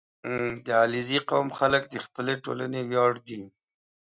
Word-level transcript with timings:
•د 0.65 0.67
علیزي 0.83 1.19
قوم 1.29 1.47
خلک 1.57 1.83
د 1.89 1.95
خپلې 2.05 2.33
ټولنې 2.43 2.81
ویاړ 2.89 3.13
دي. 3.27 3.41